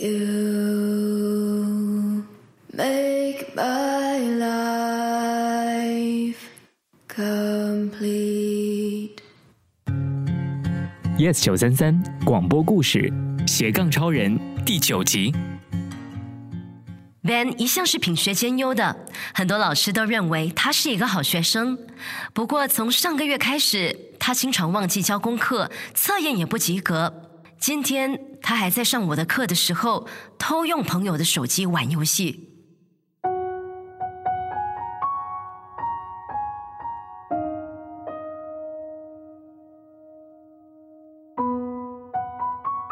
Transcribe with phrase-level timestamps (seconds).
[0.00, 0.14] You
[2.72, 6.36] make my life
[7.08, 8.30] complete.
[11.18, 13.12] Yes 九三三广播故事
[13.44, 15.34] 斜杠超人第九集。
[17.24, 19.04] Ben 一向是品学兼优的，
[19.34, 21.76] 很多老师都认为他是一个好学生。
[22.32, 27.24] 不过从上个月开始，他经常忘记交功课，测验也不及格。
[27.58, 30.06] 今天他还在上我的课的时候，
[30.38, 32.48] 偷用朋友的手机玩游戏。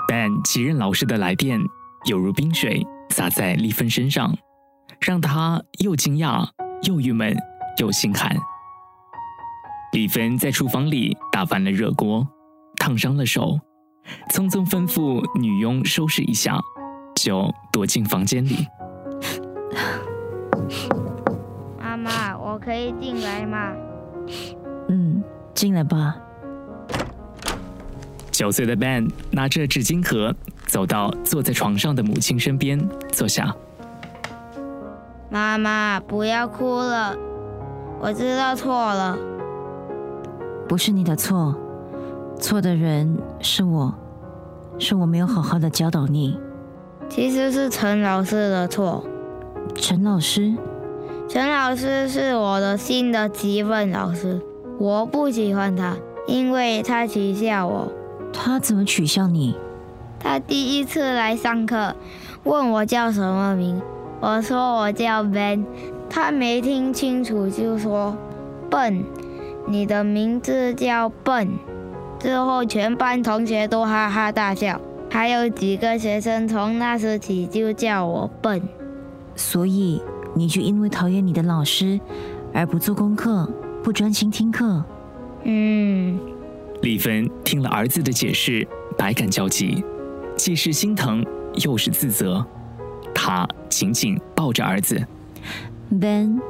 [0.08, 1.60] 但几任老师的来电
[2.06, 4.36] 犹如冰水洒在丽芬身上，
[5.00, 6.48] 让她又惊讶
[6.82, 7.36] 又郁闷
[7.78, 8.36] 又心寒。
[9.92, 12.26] 丽芬在厨房里打翻了热锅，
[12.78, 13.58] 烫伤了手，
[14.30, 16.58] 匆匆吩咐女佣收拾一下，
[17.16, 18.66] 就躲进房间里。
[21.78, 23.72] 妈妈，我可以进来吗？
[24.88, 25.22] 嗯，
[25.54, 26.16] 进来吧。
[28.30, 30.34] 九岁的 Ben 拿着纸巾盒
[30.66, 32.78] 走到坐在床上的母亲身边，
[33.10, 33.56] 坐下。
[35.30, 37.16] 妈妈，不要哭了，
[37.98, 39.16] 我知道错了。
[40.68, 41.56] 不是你的错，
[42.38, 43.94] 错的人是我，
[44.78, 46.38] 是我没有好好的教导你。
[47.08, 49.04] 其实是陈老师的错。
[49.74, 50.54] 陈老师，
[51.28, 54.40] 陈老师是我的新的积分老师，
[54.78, 57.90] 我不喜欢他，因为他取笑我。
[58.32, 59.56] 他怎么取笑你？
[60.18, 61.94] 他第一次来上课，
[62.44, 63.80] 问我叫什么名，
[64.20, 65.64] 我说我叫 Ben，
[66.10, 68.16] 他没听清楚就说
[68.70, 69.02] 笨，
[69.66, 71.48] 你的名字叫笨。
[72.26, 78.60] 之后全班同学都哈哈大笑，还有几个学生从那时起就叫我笨。
[79.36, 80.02] 所以
[80.34, 82.00] 你就因为讨厌你的老师
[82.52, 83.48] 而不做功课，
[83.80, 84.82] 不专心听课。
[85.44, 86.18] 嗯，
[86.82, 88.66] 丽芬听了儿子的解释，
[88.98, 89.84] 百感交集，
[90.36, 91.24] 既是心疼，
[91.64, 92.44] 又是自责。
[93.14, 95.00] 她紧紧抱着儿子。
[95.92, 96.40] Ben，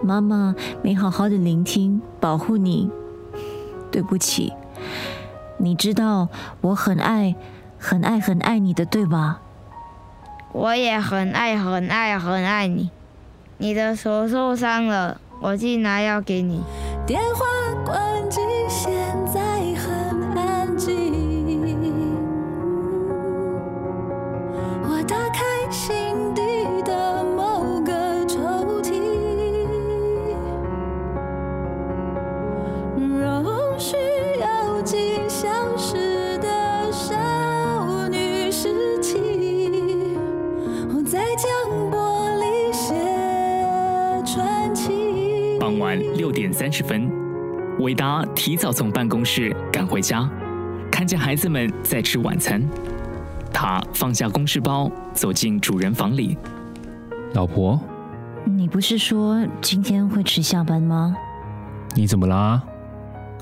[0.00, 2.88] 妈妈没好好的聆听，保护你，
[3.90, 4.52] 对不起。
[5.64, 6.28] 你知道
[6.60, 7.34] 我很爱、
[7.78, 9.40] 很爱、很爱你的，对吧？
[10.52, 12.90] 我也很爱很爱很爱你。
[13.56, 16.62] 你的手受伤了，我去拿药给你。
[17.06, 17.46] 电话
[17.82, 18.40] 关机，
[45.94, 47.08] 晚六点三十分，
[47.78, 50.28] 伟达提早从办公室赶回家，
[50.90, 52.60] 看见孩子们在吃晚餐，
[53.52, 56.36] 他放下公事包，走进主人房里。
[57.34, 57.80] 老婆，
[58.44, 61.14] 你不是说今天会迟下班吗？
[61.94, 62.60] 你怎么啦？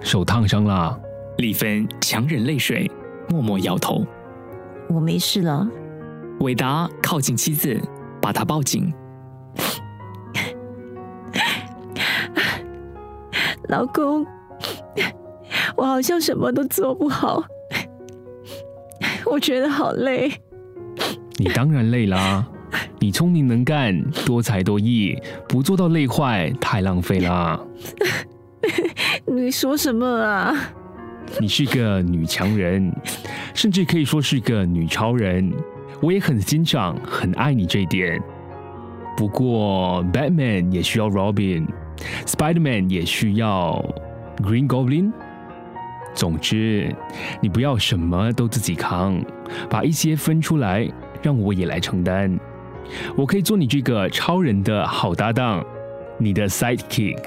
[0.02, 0.94] 手烫伤啦？
[1.38, 2.90] 丽芬强忍泪水，
[3.30, 4.04] 默默摇头。
[4.90, 5.66] 我没事了。
[6.40, 7.80] 伟达靠近妻子，
[8.20, 8.92] 把她抱紧。
[13.68, 14.26] 老公，
[15.76, 17.42] 我好像什么都做不好，
[19.24, 20.32] 我觉得好累。
[21.38, 22.46] 你当然累啦！
[22.98, 25.16] 你聪明能干，多才多艺，
[25.48, 27.60] 不做到累坏太浪费啦。
[29.26, 30.54] 你说什么啊？
[31.40, 32.94] 你是个女强人，
[33.54, 35.52] 甚至可以说是个女超人。
[36.00, 38.20] 我也很欣赏、很爱你这一点。
[39.16, 41.08] 不过，Batman 也需要
[42.02, 43.82] Robin，Spider-Man 也需要
[44.38, 45.12] Green Goblin。
[46.14, 46.94] 总之，
[47.40, 49.24] 你不要什么都自己扛，
[49.70, 50.86] 把一些分出来，
[51.22, 52.38] 让我也来承担。
[53.16, 55.64] 我可以做你这个超人的好搭档，
[56.18, 57.18] 你的 sidekick。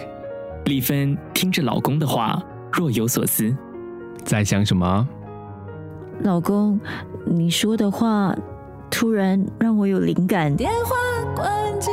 [0.65, 2.41] 丽芬听着老公的话，
[2.71, 3.55] 若有所思。
[4.23, 5.07] 在想什么？
[6.21, 6.79] 老公，
[7.25, 8.35] 你说的话
[8.89, 10.55] 突然让我有灵感。
[10.55, 10.95] 电话
[11.35, 11.89] 关机，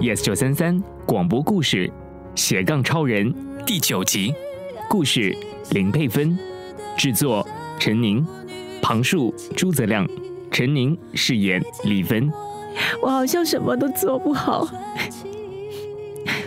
[0.00, 1.92] Yes 九三三广播故事
[2.34, 3.34] 斜杠超人
[3.66, 4.32] 第九集，
[4.88, 5.36] 故事
[5.72, 6.38] 林佩芬，
[6.96, 7.46] 制作
[7.78, 8.26] 陈宁，
[8.80, 10.08] 旁述朱泽亮，
[10.50, 12.32] 陈宁饰演李芬。
[13.02, 14.66] 我好像什么都做不好，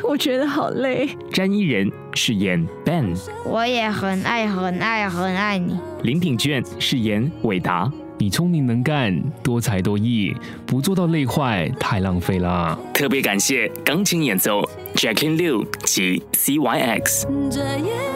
[0.03, 1.07] 我觉得好累。
[1.31, 3.15] 詹依人饰演 Ben，
[3.45, 5.77] 我也很爱很爱很爱你。
[6.01, 7.91] 林品娟饰演伟达。
[8.23, 10.33] 你聪明能干，多才多艺，
[10.65, 12.79] 不做到累坏太浪费啦。
[12.93, 14.61] 特别感谢钢琴演奏
[14.95, 18.12] Jacqueline Liu 及 CYX。